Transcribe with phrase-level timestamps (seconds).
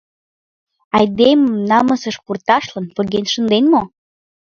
[0.97, 3.81] Айдемым намысыш пурташлан поген шынден мо?